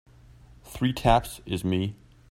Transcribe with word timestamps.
Three 0.63 0.93
taps 0.93 1.41
is 1.45 1.63
me. 1.63 1.95